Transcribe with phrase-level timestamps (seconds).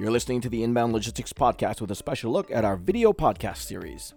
[0.00, 3.58] You're listening to the Inbound Logistics Podcast with a special look at our video podcast
[3.58, 4.14] series.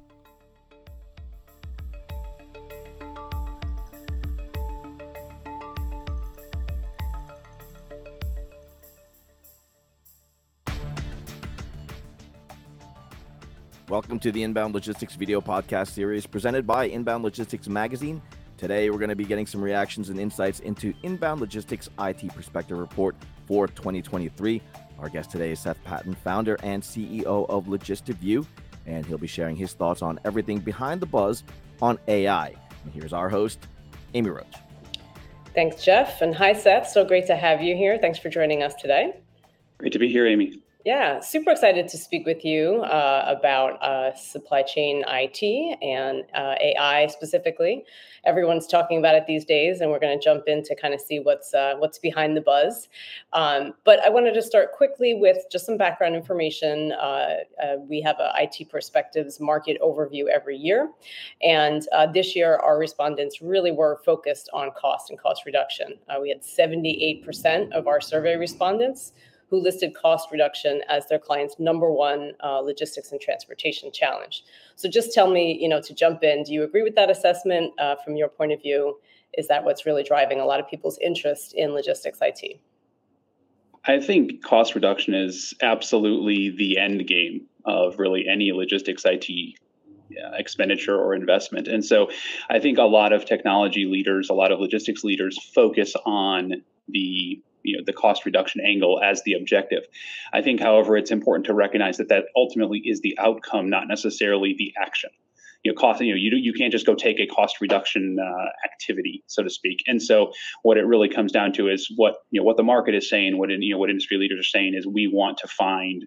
[13.90, 18.22] Welcome to the Inbound Logistics video podcast series presented by Inbound Logistics Magazine.
[18.56, 22.78] Today, we're going to be getting some reactions and insights into Inbound Logistics IT Perspective
[22.78, 24.62] Report for 2023.
[25.00, 28.46] Our guest today is Seth Patin, founder and CEO of LogistiView,
[28.86, 31.44] and he'll be sharing his thoughts on everything behind the buzz
[31.82, 32.48] on AI.
[32.84, 33.60] And here's our host,
[34.14, 34.56] Amy Roach.
[35.54, 36.22] Thanks, Jeff.
[36.22, 36.90] And hi, Seth.
[36.90, 37.98] So great to have you here.
[37.98, 39.14] Thanks for joining us today.
[39.78, 40.60] Great to be here, Amy.
[40.86, 46.56] Yeah, super excited to speak with you uh, about uh, supply chain IT and uh,
[46.60, 47.86] AI specifically.
[48.26, 51.00] Everyone's talking about it these days, and we're going to jump in to kind of
[51.00, 52.90] see what's uh, what's behind the buzz.
[53.32, 56.92] Um, but I wanted to start quickly with just some background information.
[56.92, 60.92] Uh, uh, we have a IT Perspectives market overview every year,
[61.42, 65.98] and this year our respondents really were focused on cost and cost reduction.
[66.22, 69.14] we had 78% of our survey respondents
[69.54, 74.44] who listed cost reduction as their client's number one uh, logistics and transportation challenge.
[74.76, 77.72] So just tell me, you know, to jump in, do you agree with that assessment
[77.78, 79.00] uh, from your point of view?
[79.38, 82.60] Is that what's really driving a lot of people's interest in logistics IT?
[83.86, 89.30] I think cost reduction is absolutely the end game of really any logistics IT
[90.36, 91.68] expenditure or investment.
[91.68, 92.10] And so
[92.50, 97.40] I think a lot of technology leaders, a lot of logistics leaders focus on the
[97.64, 99.84] you know the cost reduction angle as the objective.
[100.34, 104.56] I think, however, it's important to recognize that that ultimately is the outcome, not necessarily
[104.58, 105.10] the action.
[105.64, 106.02] You know, cost.
[106.02, 109.50] You know, you you can't just go take a cost reduction uh, activity, so to
[109.50, 109.84] speak.
[109.88, 112.96] And so, what it really comes down to is what you know what the market
[112.96, 115.48] is saying, what in, you know what industry leaders are saying is we want to
[115.48, 116.06] find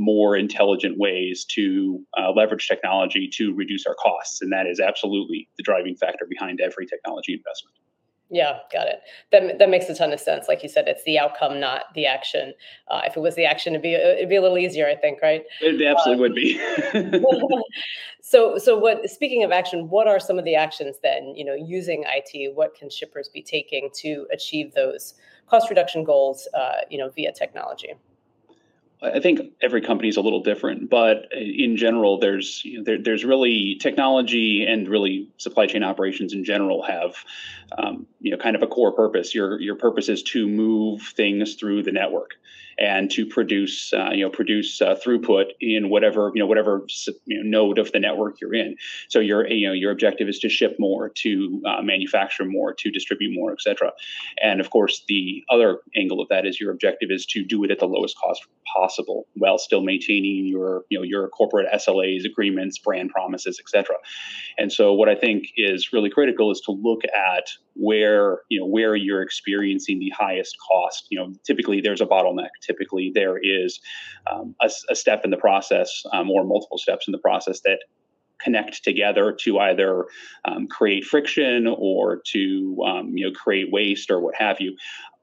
[0.00, 5.48] more intelligent ways to uh, leverage technology to reduce our costs, and that is absolutely
[5.56, 7.77] the driving factor behind every technology investment.
[8.30, 9.00] Yeah, got it.
[9.32, 10.48] That that makes a ton of sense.
[10.48, 12.52] Like you said, it's the outcome, not the action.
[12.88, 15.22] Uh, if it was the action, it'd be it'd be a little easier, I think,
[15.22, 15.44] right?
[15.62, 16.60] It absolutely
[16.94, 17.62] um, would be.
[18.20, 19.08] so, so what?
[19.08, 21.34] Speaking of action, what are some of the actions then?
[21.36, 25.14] You know, using IT, what can shippers be taking to achieve those
[25.46, 26.46] cost reduction goals?
[26.52, 27.94] Uh, you know, via technology.
[29.00, 32.98] I think every company is a little different, but in general, there's you know, there,
[33.00, 37.14] there's really technology and really supply chain operations in general have
[37.76, 39.34] um, you know kind of a core purpose.
[39.34, 42.34] Your your purpose is to move things through the network
[42.78, 46.86] and to produce uh, you know produce uh, throughput in whatever you know whatever
[47.26, 48.76] you know, node of the network you're in.
[49.08, 52.90] So your you know your objective is to ship more, to uh, manufacture more, to
[52.90, 53.92] distribute more, etc.
[54.42, 57.70] And of course, the other angle of that is your objective is to do it
[57.70, 58.46] at the lowest cost
[58.76, 63.96] possible, while still maintaining your you know your corporate SLAs, agreements, brand promises, etc.
[64.56, 68.66] And so what I think is really critical is to look at where you know
[68.66, 71.06] where you're experiencing the highest cost.
[71.10, 72.50] You know typically there's a bottleneck.
[72.62, 73.80] Typically there is
[74.30, 77.78] um, a, a, step in the process um, or multiple steps in the process that
[78.40, 80.06] connect together to either
[80.44, 84.76] um, create friction or to um, you know create waste or what have you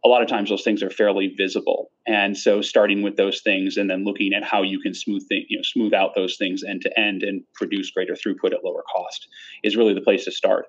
[0.06, 1.90] a lot of times those things are fairly visible.
[2.06, 5.48] And so starting with those things and then looking at how you can smooth th-
[5.50, 8.84] you know smooth out those things end to end and produce greater throughput at lower
[8.96, 9.28] cost
[9.64, 10.68] is really the place to start.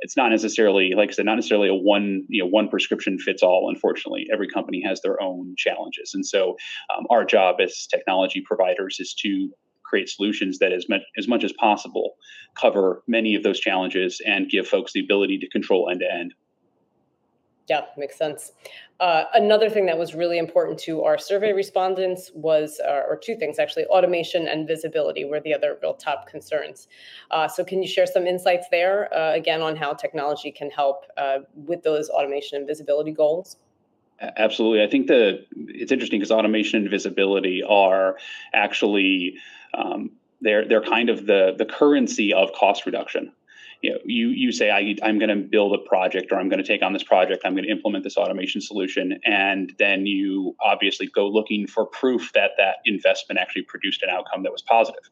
[0.00, 3.42] It's not necessarily like I said, not necessarily a one you know one prescription fits
[3.42, 3.68] all.
[3.68, 6.56] Unfortunately, every company has their own challenges, and so
[6.96, 9.50] um, our job as technology providers is to
[9.84, 12.14] create solutions that as much, as much as possible
[12.58, 16.32] cover many of those challenges and give folks the ability to control end to end
[17.68, 18.52] yeah, makes sense.
[19.00, 23.36] Uh, another thing that was really important to our survey respondents was, uh, or two
[23.36, 26.88] things actually, automation and visibility were the other real top concerns.
[27.30, 31.04] Uh, so, can you share some insights there, uh, again, on how technology can help
[31.16, 33.56] uh, with those automation and visibility goals?
[34.36, 34.82] Absolutely.
[34.84, 38.16] I think that it's interesting because automation and visibility are
[38.52, 39.34] actually
[39.74, 40.10] um,
[40.40, 43.32] they're they're kind of the the currency of cost reduction
[43.82, 46.62] you know, you you say I, I'm going to build a project or I'm going
[46.62, 47.42] to take on this project.
[47.44, 52.32] I'm going to implement this automation solution, and then you obviously go looking for proof
[52.34, 55.02] that that investment actually produced an outcome that was positive.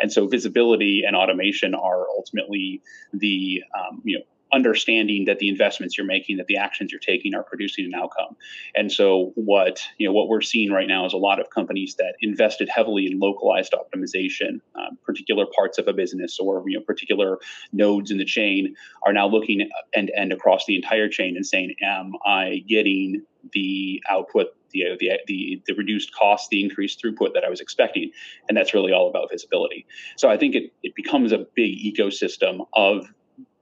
[0.00, 2.82] And so, visibility and automation are ultimately
[3.12, 7.34] the um, you know understanding that the investments you're making that the actions you're taking
[7.34, 8.36] are producing an outcome
[8.74, 11.96] and so what you know what we're seeing right now is a lot of companies
[11.96, 16.84] that invested heavily in localized optimization um, particular parts of a business or you know
[16.84, 17.38] particular
[17.72, 18.74] nodes in the chain
[19.06, 23.22] are now looking end to end across the entire chain and saying am i getting
[23.52, 28.10] the output the, the, the, the reduced cost, the increased throughput that I was expecting.
[28.48, 29.86] And that's really all about visibility.
[30.16, 33.06] So I think it, it becomes a big ecosystem of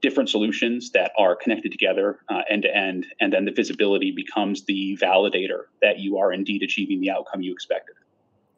[0.03, 3.07] different solutions that are connected together uh, end to end.
[3.21, 7.53] And then the visibility becomes the validator that you are indeed achieving the outcome you
[7.53, 7.97] expected.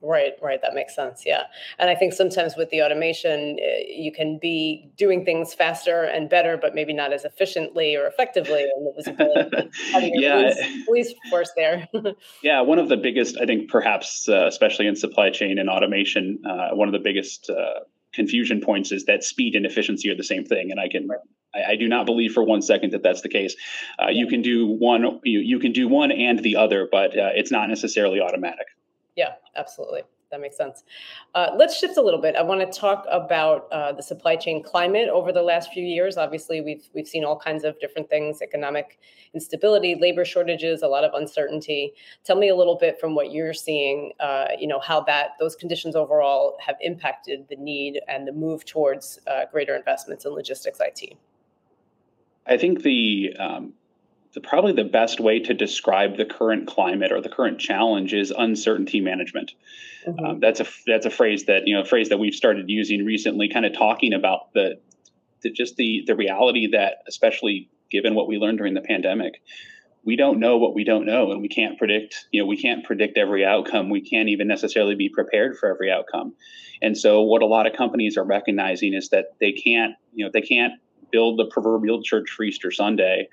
[0.00, 0.62] Right, right.
[0.62, 1.24] That makes sense.
[1.26, 1.44] Yeah.
[1.78, 6.30] And I think sometimes with the automation, eh, you can be doing things faster and
[6.30, 8.62] better, but maybe not as efficiently or effectively.
[8.62, 9.72] And the visibility,
[10.14, 10.52] yeah.
[10.52, 11.88] Police, police force there.
[12.42, 12.60] yeah.
[12.60, 16.76] One of the biggest, I think, perhaps, uh, especially in supply chain and automation, uh,
[16.76, 17.80] one of the biggest uh,
[18.12, 20.70] confusion points is that speed and efficiency are the same thing.
[20.70, 21.08] And I can.
[21.54, 23.56] I, I, do not believe for one second that that's the case.
[23.98, 27.30] Uh, you can do one, you, you can do one and the other, but uh,
[27.34, 28.66] it's not necessarily automatic.
[29.16, 30.02] Yeah, absolutely.
[30.30, 30.84] That makes sense.
[31.34, 32.36] Uh, let's shift a little bit.
[32.36, 36.18] I want to talk about uh, the supply chain climate over the last few years.
[36.18, 38.98] Obviously, we've we've seen all kinds of different things: economic
[39.32, 41.94] instability, labor shortages, a lot of uncertainty.
[42.24, 44.12] Tell me a little bit from what you're seeing.
[44.20, 48.66] Uh, you know how that those conditions overall have impacted the need and the move
[48.66, 51.16] towards uh, greater investments in logistics IT.
[52.46, 53.72] I think the um,
[54.34, 58.30] the, probably the best way to describe the current climate or the current challenge is
[58.30, 59.52] uncertainty management.
[60.06, 60.24] Mm-hmm.
[60.24, 63.04] Um, that's a that's a phrase that you know a phrase that we've started using
[63.04, 64.78] recently, kind of talking about the,
[65.42, 69.40] the just the the reality that, especially given what we learned during the pandemic,
[70.04, 72.26] we don't know what we don't know, and we can't predict.
[72.30, 73.90] You know, we can't predict every outcome.
[73.90, 76.34] We can't even necessarily be prepared for every outcome.
[76.80, 80.30] And so, what a lot of companies are recognizing is that they can't, you know,
[80.32, 80.74] they can't
[81.10, 83.28] build the proverbial church for Easter Sunday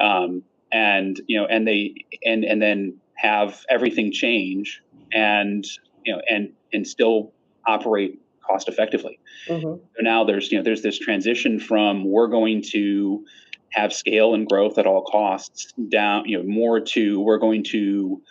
[0.00, 0.42] um,
[0.72, 4.82] and you know, and they and and then have everything change,
[5.12, 5.64] and
[6.04, 7.32] you know, and and still
[7.66, 9.18] operate cost effectively.
[9.48, 9.64] Mm-hmm.
[9.64, 13.24] So now there's you know there's this transition from we're going to
[13.72, 18.22] have scale and growth at all costs down you know more to we're going to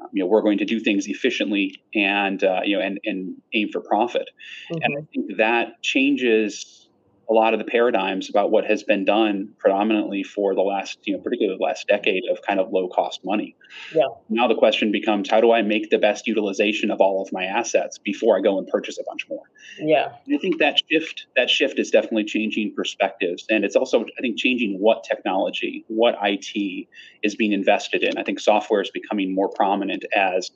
[0.00, 3.34] um, you know we're going to do things efficiently and uh, you know and and
[3.52, 4.30] aim for profit
[4.72, 4.82] mm-hmm.
[4.82, 6.83] and i think that changes
[7.28, 11.14] a lot of the paradigms about what has been done predominantly for the last, you
[11.14, 13.56] know, particularly the last decade of kind of low cost money.
[13.94, 14.04] Yeah.
[14.28, 17.44] Now the question becomes, how do I make the best utilization of all of my
[17.44, 19.42] assets before I go and purchase a bunch more?
[19.78, 20.12] Yeah.
[20.26, 24.20] And I think that shift, that shift is definitely changing perspectives, and it's also, I
[24.20, 26.86] think, changing what technology, what IT
[27.22, 28.18] is being invested in.
[28.18, 30.50] I think software is becoming more prominent as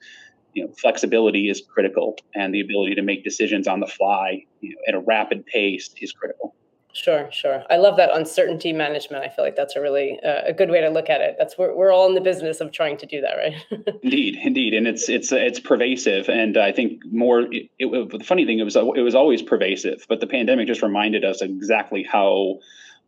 [0.58, 4.70] you know, flexibility is critical, and the ability to make decisions on the fly you
[4.70, 6.54] know, at a rapid pace is critical.
[6.92, 7.62] Sure, sure.
[7.70, 9.22] I love that uncertainty management.
[9.22, 11.36] I feel like that's a really uh, a good way to look at it.
[11.38, 13.54] That's we're we're all in the business of trying to do that, right?
[14.02, 16.28] indeed, indeed, and it's it's it's pervasive.
[16.28, 17.42] And I think more.
[17.42, 20.82] It, it, the funny thing it was it was always pervasive, but the pandemic just
[20.82, 22.58] reminded us exactly how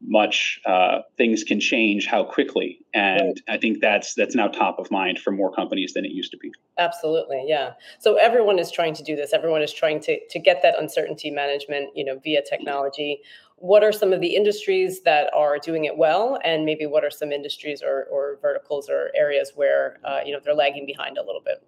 [0.03, 2.79] much uh, things can change how quickly.
[2.95, 3.57] And right.
[3.57, 6.39] i think that's that's now top of mind for more companies than it used to
[6.39, 6.51] be.
[6.79, 7.73] Absolutely yeah.
[7.99, 9.33] So everyone is trying to do this.
[9.33, 13.21] Everyone is trying to to get that uncertainty management you know via technology.
[13.57, 16.39] What are some of the industries that are doing it well?
[16.43, 20.41] And maybe what are some industries or, or verticals or areas where uh, you know
[20.43, 21.63] they're lagging behind a little bit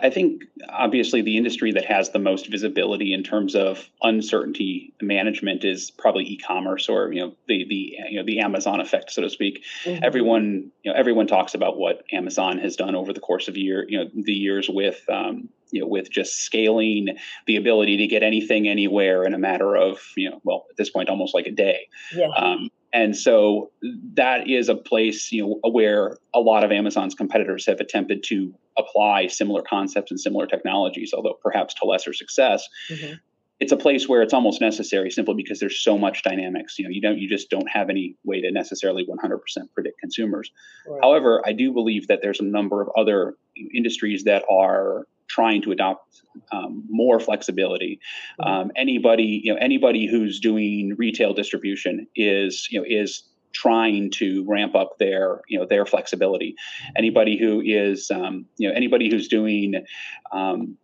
[0.00, 5.64] I think obviously the industry that has the most visibility in terms of uncertainty management
[5.64, 9.30] is probably e-commerce or you know the the you know the Amazon effect so to
[9.30, 9.64] speak.
[9.84, 10.04] Mm-hmm.
[10.04, 13.84] Everyone you know everyone talks about what Amazon has done over the course of year
[13.88, 17.08] you know the years with um, you know with just scaling
[17.46, 20.90] the ability to get anything anywhere in a matter of you know well at this
[20.90, 21.88] point almost like a day.
[22.14, 22.28] Yeah.
[22.36, 23.70] Um, and so
[24.14, 28.54] that is a place you know where a lot of Amazon's competitors have attempted to
[28.78, 32.66] apply similar concepts and similar technologies, although perhaps to lesser success.
[32.90, 33.14] Mm-hmm.
[33.60, 36.78] It's a place where it's almost necessary simply because there's so much dynamics.
[36.78, 39.38] You know, you don't you just don't have any way to necessarily 100%
[39.72, 40.50] predict consumers.
[40.86, 40.98] Right.
[41.00, 43.36] However, I do believe that there's a number of other
[43.72, 48.00] industries that are trying to adopt um, more flexibility.
[48.40, 48.50] Mm-hmm.
[48.50, 54.44] Um, anybody, you know, anybody who's doing retail distribution is, you know, is trying to
[54.48, 56.54] ramp up their you know their flexibility.
[56.96, 59.84] Anybody who is um, you know anybody who's doing
[60.32, 60.76] um,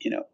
[0.00, 0.24] you know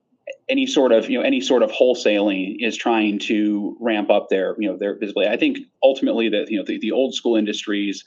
[0.48, 4.56] any sort of you know any sort of wholesaling is trying to ramp up their
[4.58, 5.30] you know their visibility.
[5.30, 8.04] I think ultimately that you know the, the old school industries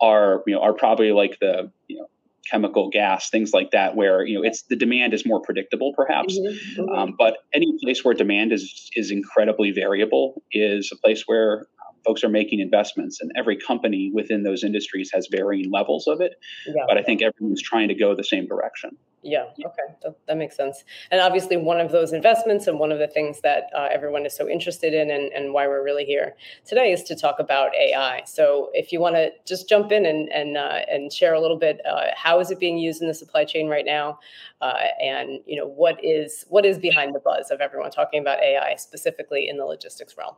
[0.00, 2.06] are you know are probably like the you know
[2.50, 6.38] chemical gas things like that where you know it's the demand is more predictable perhaps.
[6.38, 6.88] Mm-hmm.
[6.90, 11.66] Um, but any place where demand is is incredibly variable is a place where
[12.04, 16.34] folks are making investments, and every company within those industries has varying levels of it.
[16.66, 16.84] Yeah.
[16.86, 18.96] But I think everyone's trying to go the same direction.
[19.24, 19.44] Yeah.
[19.58, 19.94] Okay.
[20.02, 20.84] That, that, makes sense.
[21.10, 24.36] And obviously, one of those investments and one of the things that uh, everyone is
[24.36, 26.34] so interested in and, and why we're really here
[26.66, 28.22] today is to talk about AI.
[28.26, 31.58] So, if you want to just jump in and and uh, and share a little
[31.58, 34.18] bit, uh, how is it being used in the supply chain right now,
[34.60, 38.42] uh, and you know what is what is behind the buzz of everyone talking about
[38.42, 40.34] AI specifically in the logistics realm.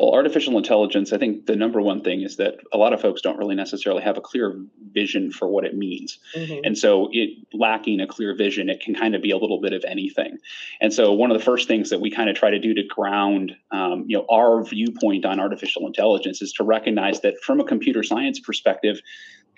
[0.00, 3.20] Well, artificial intelligence, I think the number one thing is that a lot of folks
[3.20, 4.58] don't really necessarily have a clear
[4.92, 6.18] vision for what it means.
[6.34, 6.60] Mm-hmm.
[6.64, 9.74] And so, it lacking a clear vision, it can kind of be a little bit
[9.74, 10.38] of anything.
[10.80, 12.82] And so, one of the first things that we kind of try to do to
[12.82, 17.64] ground, um, you know, our viewpoint on artificial intelligence is to recognize that from a
[17.64, 19.02] computer science perspective,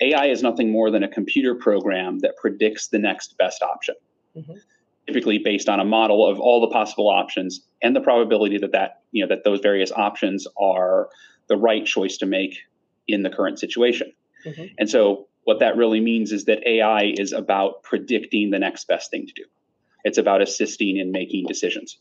[0.01, 3.95] AI is nothing more than a computer program that predicts the next best option.
[4.35, 4.55] Mm-hmm
[5.07, 9.01] typically based on a model of all the possible options and the probability that that
[9.11, 11.09] you know that those various options are
[11.49, 12.57] the right choice to make
[13.07, 14.11] in the current situation.
[14.45, 14.65] Mm-hmm.
[14.77, 19.11] And so what that really means is that AI is about predicting the next best
[19.11, 19.43] thing to do.
[20.03, 21.97] It's about assisting in making decisions.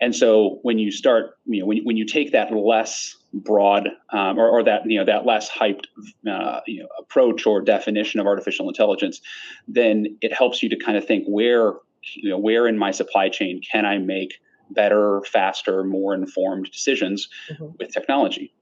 [0.00, 4.38] And so when you start, you know, when, when you take that less broad um,
[4.38, 5.84] or, or, that you know that less hyped
[6.30, 9.20] uh, you know approach or definition of artificial intelligence,
[9.66, 11.74] then it helps you to kind of think where
[12.14, 14.34] you know where in my supply chain can I make
[14.70, 17.68] better, faster, more informed decisions mm-hmm.
[17.78, 18.52] with technology.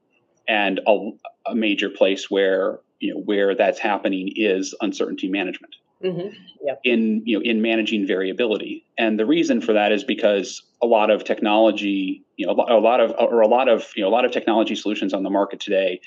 [0.47, 1.09] And a,
[1.45, 5.75] a, major place where you know where that's happening is uncertainty management.
[6.03, 6.35] Mm-hmm.
[6.63, 6.81] Yep.
[6.85, 11.09] In you know in managing variability, and the reason for that is because a lot
[11.09, 14.23] of technology, you know, a lot of or a lot of you know a lot
[14.23, 15.99] of technology solutions on the market today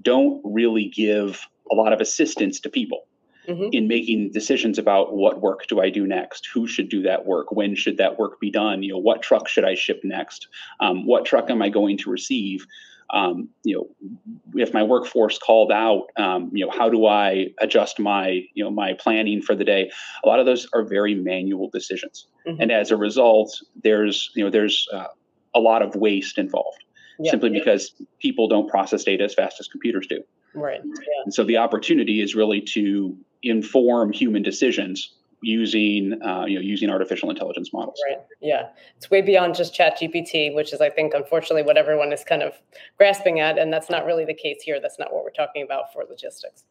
[0.00, 3.05] don't really give a lot of assistance to people
[3.48, 3.68] mm-hmm.
[3.72, 7.52] in making decisions about what work do I do next, who should do that work,
[7.52, 10.48] when should that work be done, you know, what truck should I ship next,
[10.80, 12.66] um, what truck am I going to receive.
[13.10, 18.00] Um, you know, if my workforce called out, um, you know, how do I adjust
[18.00, 19.92] my, you know, my planning for the day?
[20.24, 22.60] A lot of those are very manual decisions, mm-hmm.
[22.60, 25.06] and as a result, there's, you know, there's uh,
[25.54, 26.82] a lot of waste involved,
[27.20, 27.30] yeah.
[27.30, 30.20] simply because people don't process data as fast as computers do.
[30.54, 30.80] Right.
[30.82, 31.22] Yeah.
[31.24, 35.12] And so the opportunity is really to inform human decisions
[35.42, 38.00] using uh, you know using artificial intelligence models.
[38.08, 38.18] Right.
[38.40, 38.68] Yeah.
[38.96, 42.42] It's way beyond just Chat GPT, which is I think unfortunately what everyone is kind
[42.42, 42.54] of
[42.96, 44.80] grasping at, and that's not really the case here.
[44.80, 46.64] That's not what we're talking about for logistics.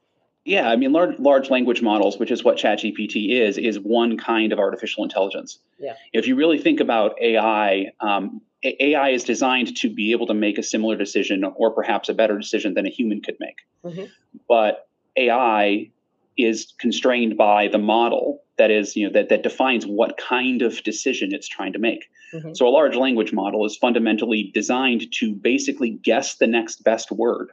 [0.46, 4.54] Yeah, I mean, large large language models, which is what ChatGPT is, is one kind
[4.54, 5.60] of artificial intelligence.
[5.80, 5.94] Yeah.
[6.14, 10.60] If you really think about AI, um, AI is designed to be able to make
[10.60, 13.58] a similar decision, or perhaps a better decision than a human could make.
[13.84, 14.06] Mm-hmm.
[14.48, 15.90] But AI
[16.38, 20.82] is constrained by the model that is, you know, that that defines what kind of
[20.84, 22.10] decision it's trying to make.
[22.34, 22.54] Mm-hmm.
[22.54, 27.52] So a large language model is fundamentally designed to basically guess the next best word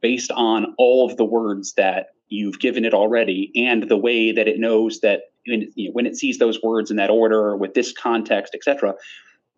[0.00, 4.48] based on all of the words that you've given it already and the way that
[4.48, 7.74] it knows that when, you know, when it sees those words in that order with
[7.74, 8.94] this context etc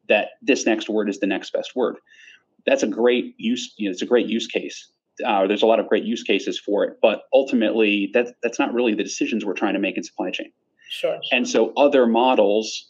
[0.09, 1.97] that this next word is the next best word
[2.67, 4.91] that's a great use you know it's a great use case
[5.25, 8.73] uh, there's a lot of great use cases for it but ultimately that that's not
[8.73, 10.53] really the decisions we're trying to make in supply chain.
[10.91, 12.89] Sure, and so other models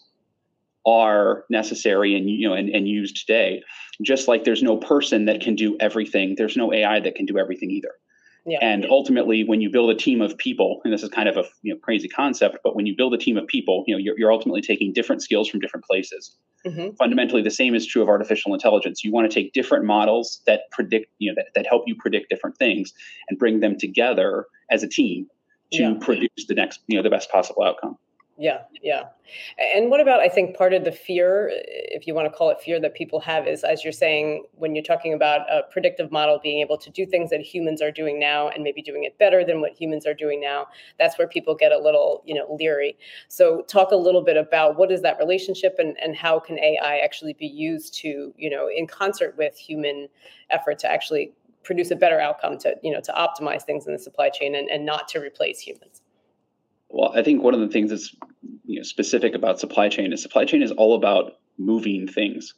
[0.87, 3.63] are necessary and you know and, and used today
[4.03, 7.39] just like there's no person that can do everything there's no ai that can do
[7.39, 7.93] everything either
[8.47, 8.59] yeah.
[8.61, 11.45] and ultimately when you build a team of people and this is kind of a
[11.63, 14.19] you know, crazy concept but when you build a team of people you know you're,
[14.19, 16.95] you're ultimately taking different skills from different places mm-hmm.
[16.97, 20.63] fundamentally the same is true of artificial intelligence you want to take different models that
[20.71, 22.93] predict you know that, that help you predict different things
[23.29, 25.27] and bring them together as a team
[25.73, 25.95] to yeah.
[26.01, 27.97] produce the next you know the best possible outcome
[28.43, 29.05] yeah, yeah.
[29.77, 32.51] And what about, I think, part of the fear, uh, if you want to call
[32.51, 36.11] it fear, that people have is, as you're saying, when you're talking about a predictive
[36.11, 39.17] model being able to do things that humans are doing now and maybe doing it
[39.17, 40.67] better than what humans are doing now,
[40.99, 42.99] that's where people get a little, you know, leery.
[43.29, 46.99] So, talk a little bit about what is that relationship and, and how can AI
[46.99, 50.09] actually be used to, you know, in concert with human
[50.51, 51.33] effort to actually
[51.63, 54.69] produce a better outcome to, you know, to optimize things in the supply chain and,
[54.69, 56.03] and not to replace humans.
[56.93, 58.15] Well, I think one of the things that's
[58.65, 62.55] you know, specific about supply chain is supply chain is all about moving things.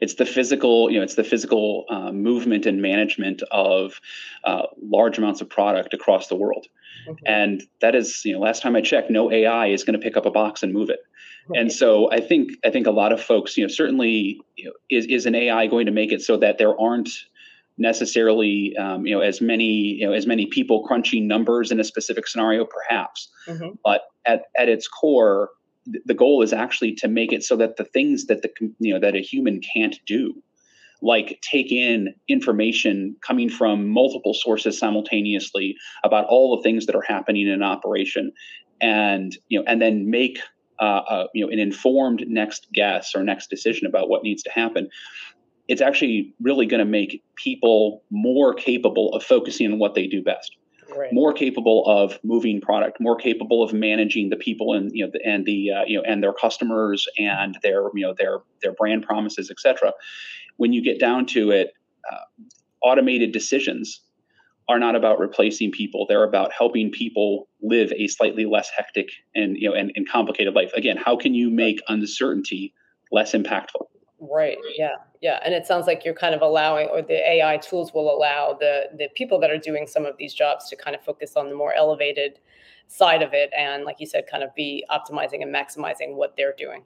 [0.00, 4.00] It's the physical, you know, it's the physical uh, movement and management of
[4.44, 6.66] uh, large amounts of product across the world.
[7.08, 7.22] Okay.
[7.26, 10.16] And that is, you know, last time I checked, no AI is going to pick
[10.16, 11.00] up a box and move it.
[11.54, 14.72] And so I think I think a lot of folks, you know, certainly you know,
[14.90, 17.10] is is an AI going to make it so that there aren't
[17.78, 21.84] necessarily um, you know as many you know as many people crunching numbers in a
[21.84, 23.70] specific scenario perhaps mm-hmm.
[23.84, 25.50] but at, at its core
[26.04, 29.00] the goal is actually to make it so that the things that the you know
[29.00, 30.34] that a human can't do
[31.00, 37.04] like take in information coming from multiple sources simultaneously about all the things that are
[37.06, 38.32] happening in an operation
[38.80, 40.40] and you know and then make
[40.80, 44.50] uh, uh, you know an informed next guess or next decision about what needs to
[44.50, 44.88] happen
[45.68, 50.22] it's actually really going to make people more capable of focusing on what they do
[50.22, 50.56] best.
[50.96, 51.12] Right.
[51.12, 55.20] more capable of moving product more capable of managing the people and you know the,
[55.22, 59.02] and the uh, you know and their customers and their you know their their brand
[59.02, 59.92] promises etc
[60.56, 61.74] when you get down to it
[62.10, 62.16] uh,
[62.82, 64.00] automated decisions
[64.66, 66.06] are not about replacing people.
[66.08, 70.54] They're about helping people live a slightly less hectic and you know and, and complicated
[70.54, 70.72] life.
[70.72, 72.72] Again how can you make uncertainty
[73.12, 73.88] less impactful
[74.20, 74.58] Right.
[74.76, 74.96] Yeah.
[75.20, 75.38] Yeah.
[75.44, 78.86] And it sounds like you're kind of allowing, or the AI tools will allow the
[78.96, 81.54] the people that are doing some of these jobs to kind of focus on the
[81.54, 82.40] more elevated
[82.88, 86.54] side of it, and like you said, kind of be optimizing and maximizing what they're
[86.56, 86.82] doing.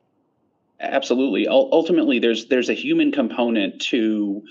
[0.80, 1.46] Absolutely.
[1.48, 4.42] Ultimately, there's there's a human component to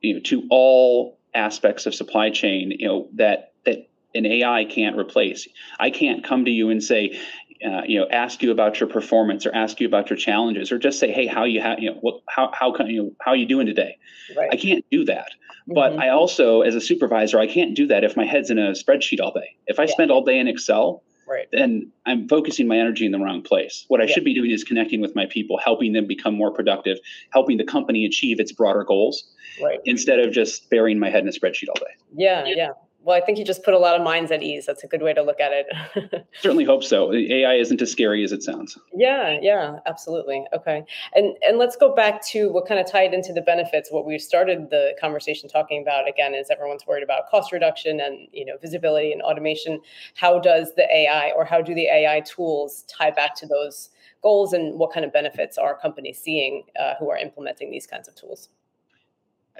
[0.00, 2.70] you know to all aspects of supply chain.
[2.78, 5.48] You know that that an AI can't replace.
[5.80, 7.18] I can't come to you and say,
[7.64, 10.78] uh, you know, ask you about your performance or ask you about your challenges or
[10.78, 13.32] just say, hey, how you have, you know, what, how, how can you, know, how
[13.32, 13.98] are you doing today?
[14.36, 14.50] Right.
[14.52, 15.28] I can't do that.
[15.68, 15.74] Mm-hmm.
[15.74, 18.72] But I also, as a supervisor, I can't do that if my head's in a
[18.72, 19.56] spreadsheet all day.
[19.66, 19.92] If I yeah.
[19.92, 21.46] spend all day in Excel, right.
[21.52, 23.84] then I'm focusing my energy in the wrong place.
[23.88, 24.12] What I yeah.
[24.12, 26.98] should be doing is connecting with my people, helping them become more productive,
[27.32, 29.24] helping the company achieve its broader goals,
[29.62, 29.80] right.
[29.84, 31.94] instead of just burying my head in a spreadsheet all day.
[32.14, 32.68] Yeah, yeah
[33.04, 34.64] well, I think you just put a lot of minds at ease.
[34.64, 36.26] That's a good way to look at it.
[36.40, 37.12] Certainly hope so.
[37.12, 38.78] AI isn't as scary as it sounds.
[38.94, 40.44] Yeah, yeah, absolutely.
[40.54, 40.84] Okay.
[41.14, 43.92] And and let's go back to what kind of tied into the benefits.
[43.92, 48.26] What we started the conversation talking about again is everyone's worried about cost reduction and
[48.32, 49.80] you know visibility and automation.
[50.14, 53.90] How does the AI or how do the AI tools tie back to those
[54.22, 58.08] goals and what kind of benefits are companies seeing uh, who are implementing these kinds
[58.08, 58.48] of tools?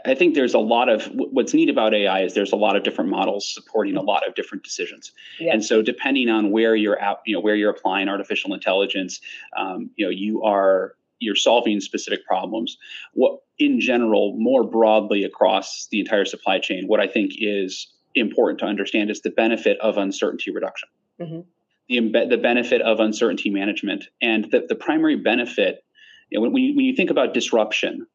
[0.04, 2.82] I think there's a lot of what's neat about AI is there's a lot of
[2.82, 5.52] different models supporting a lot of different decisions, yeah.
[5.52, 9.20] and so depending on where you're at, you know, where you're applying artificial intelligence,
[9.56, 12.76] um, you know, you are you're solving specific problems.
[13.12, 18.60] What in general, more broadly across the entire supply chain, what I think is important
[18.60, 20.88] to understand is the benefit of uncertainty reduction,
[21.20, 21.40] mm-hmm.
[21.88, 25.84] the the benefit of uncertainty management, and the the primary benefit.
[26.30, 28.06] You know, when, you, when you think about disruption,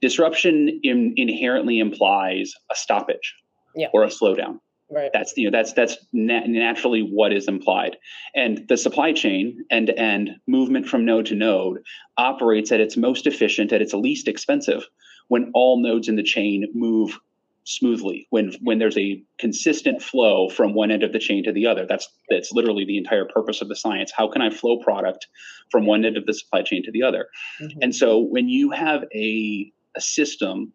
[0.00, 3.34] disruption in, inherently implies a stoppage
[3.74, 3.88] yeah.
[3.92, 4.58] or a slowdown.
[4.90, 5.10] Right.
[5.12, 7.98] That's you know that's that's nat- naturally what is implied,
[8.34, 11.82] and the supply chain end to end movement from node to node
[12.16, 14.86] operates at its most efficient, at its least expensive,
[15.28, 17.18] when all nodes in the chain move
[17.64, 18.26] smoothly.
[18.30, 21.84] When when there's a consistent flow from one end of the chain to the other.
[21.86, 24.10] That's that's literally the entire purpose of the science.
[24.16, 25.26] How can I flow product
[25.70, 27.26] from one end of the supply chain to the other?
[27.60, 27.78] Mm-hmm.
[27.82, 30.72] And so when you have a a system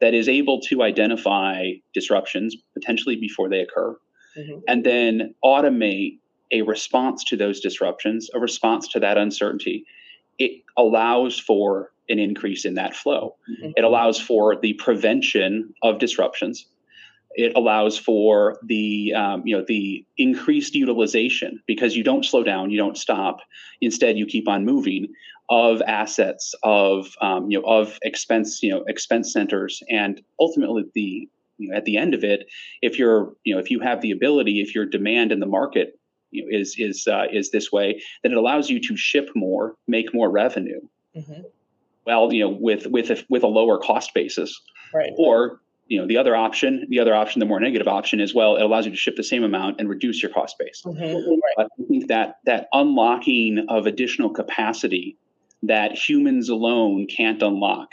[0.00, 3.96] that is able to identify disruptions potentially before they occur
[4.36, 4.58] mm-hmm.
[4.68, 6.18] and then automate
[6.52, 9.84] a response to those disruptions, a response to that uncertainty.
[10.38, 13.34] It allows for an increase in that flow.
[13.50, 13.72] Mm-hmm.
[13.76, 16.66] It allows for the prevention of disruptions.
[17.34, 22.70] It allows for the um, you know the increased utilization because you don't slow down,
[22.70, 23.40] you don't stop.
[23.80, 25.08] Instead, you keep on moving
[25.48, 29.82] of assets of um, you know of expense you know expense centers.
[29.90, 31.28] And ultimately the
[31.58, 32.46] you know at the end of it
[32.82, 35.98] if you're you know if you have the ability if your demand in the market
[36.30, 39.74] you know, is is uh, is this way then it allows you to ship more
[39.86, 40.80] make more revenue.
[41.16, 41.42] Mm-hmm.
[42.04, 44.60] well you know with with a, with a lower cost basis.
[44.92, 45.12] Right.
[45.16, 48.56] Or you know the other option the other option the more negative option is well
[48.56, 50.82] it allows you to ship the same amount and reduce your cost base.
[50.84, 51.60] Mm-hmm.
[51.60, 55.16] i think that that unlocking of additional capacity
[55.66, 57.90] that humans alone can't unlock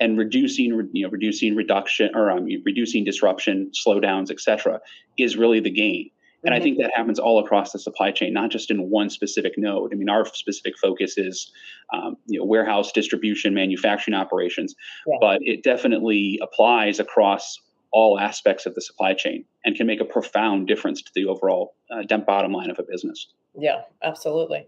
[0.00, 4.80] and reducing you know reducing reduction or um, reducing disruption slowdowns etc
[5.18, 6.10] is really the gain
[6.42, 6.60] and mm-hmm.
[6.60, 9.92] i think that happens all across the supply chain not just in one specific node
[9.92, 11.52] i mean our specific focus is
[11.92, 14.74] um, you know warehouse distribution manufacturing operations
[15.06, 15.16] yeah.
[15.20, 17.58] but it definitely applies across
[17.92, 21.74] all aspects of the supply chain and can make a profound difference to the overall
[21.90, 24.64] uh, bottom line of a business yeah, absolutely.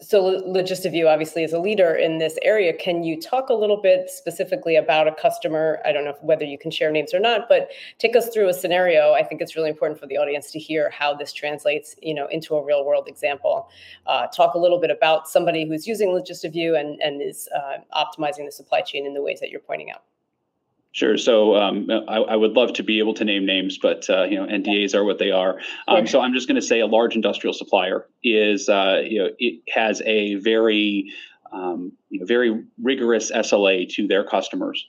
[0.00, 2.72] So, Logistiview obviously is a leader in this area.
[2.72, 5.80] Can you talk a little bit specifically about a customer?
[5.84, 7.68] I don't know whether you can share names or not, but
[8.00, 9.12] take us through a scenario.
[9.12, 12.26] I think it's really important for the audience to hear how this translates, you know,
[12.26, 13.68] into a real world example.
[14.06, 18.46] Uh, talk a little bit about somebody who's using Logistiview and and is uh, optimizing
[18.46, 20.02] the supply chain in the ways that you're pointing out.
[20.94, 21.18] Sure.
[21.18, 24.36] So um, I, I, would love to be able to name names, but uh, you
[24.36, 25.58] know NDAs are what they are.
[25.88, 29.30] Um, so I'm just going to say a large industrial supplier is uh, you know
[29.40, 31.12] it has a very
[31.52, 34.86] um, you know, very rigorous SLA to their customers,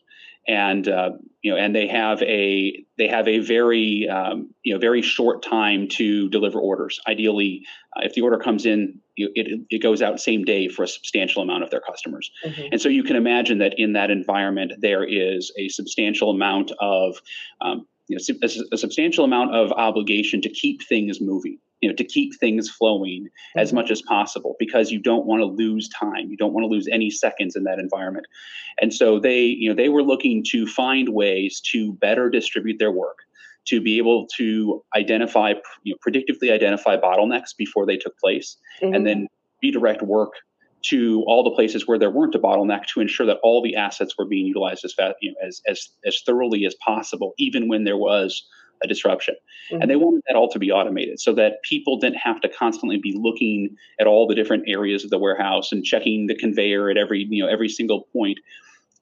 [0.47, 4.79] and uh, you know, and they have a they have a very um, you know
[4.79, 6.99] very short time to deliver orders.
[7.07, 7.63] Ideally,
[7.95, 10.87] uh, if the order comes in, you, it it goes out same day for a
[10.87, 12.31] substantial amount of their customers.
[12.45, 12.67] Mm-hmm.
[12.73, 17.21] And so you can imagine that in that environment, there is a substantial amount of
[17.61, 21.95] um, you know, a, a substantial amount of obligation to keep things moving you know
[21.95, 23.59] to keep things flowing mm-hmm.
[23.59, 26.67] as much as possible because you don't want to lose time you don't want to
[26.67, 28.25] lose any seconds in that environment
[28.81, 32.91] and so they you know they were looking to find ways to better distribute their
[32.91, 33.19] work
[33.65, 38.93] to be able to identify you know, predictively identify bottlenecks before they took place mm-hmm.
[38.93, 39.27] and then
[39.61, 40.33] redirect work
[40.89, 44.15] to all the places where there weren't a bottleneck to ensure that all the assets
[44.17, 47.83] were being utilized as fast, you know, as, as as thoroughly as possible, even when
[47.83, 48.45] there was
[48.83, 49.35] a disruption.
[49.71, 49.81] Mm-hmm.
[49.81, 52.97] And they wanted that all to be automated so that people didn't have to constantly
[52.97, 56.97] be looking at all the different areas of the warehouse and checking the conveyor at
[56.97, 58.39] every, you know, every single point.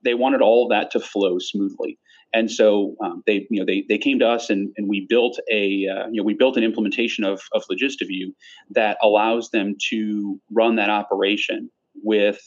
[0.04, 1.98] They wanted all of that to flow smoothly.
[2.34, 5.40] And so um, they, you know, they, they came to us and, and we built
[5.52, 8.34] a, uh, you know, we built an implementation of, of LogistiView
[8.72, 11.70] that allows them to run that operation
[12.04, 12.40] with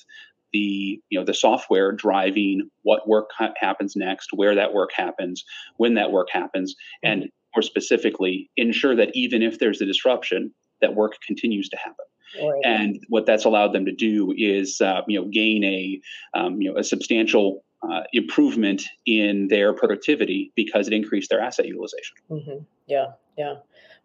[0.52, 5.44] the you know the software driving what work ha- happens next, where that work happens,
[5.76, 7.12] when that work happens, mm-hmm.
[7.12, 12.04] and more specifically, ensure that even if there's a disruption, that work continues to happen.
[12.42, 12.60] Right.
[12.64, 16.00] And what that's allowed them to do is, uh, you know, gain a,
[16.34, 21.66] um, you know, a substantial uh, improvement in their productivity because it increased their asset
[21.66, 22.16] utilization.
[22.30, 22.64] Mm-hmm.
[22.86, 23.54] Yeah, yeah.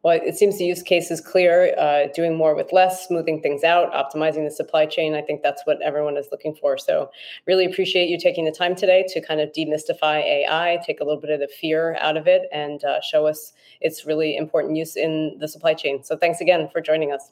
[0.03, 1.75] Well, it seems the use case is clear.
[1.77, 5.13] Uh, doing more with less, smoothing things out, optimizing the supply chain.
[5.13, 6.77] I think that's what everyone is looking for.
[6.77, 7.11] So,
[7.45, 11.21] really appreciate you taking the time today to kind of demystify AI, take a little
[11.21, 14.95] bit of the fear out of it, and uh, show us its really important use
[14.95, 16.03] in the supply chain.
[16.03, 17.31] So, thanks again for joining us.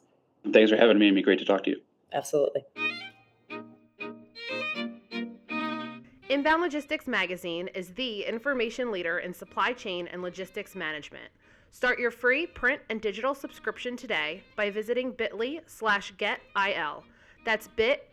[0.53, 1.07] Thanks for having me.
[1.07, 1.81] It'd be great to talk to you.
[2.13, 2.88] Absolutely.
[6.29, 11.31] Inbound Logistics Magazine is the information leader in supply chain and logistics management.
[11.71, 17.01] Start your free print and digital subscription today by visiting bit.ly slash getil.
[17.45, 18.03] That's bit.ly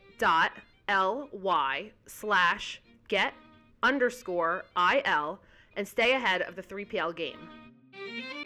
[2.06, 3.34] slash get
[3.82, 5.38] underscore il
[5.76, 8.45] and stay ahead of the 3PL game.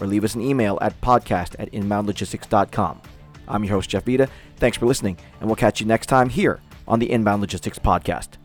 [0.00, 3.00] or leave us an email at podcast at inboundlogistics.com.
[3.48, 4.28] I'm your host, Jeff Vita.
[4.56, 8.36] Thanks for listening, and we'll catch you next time here on the Inbound Logistics Podcast.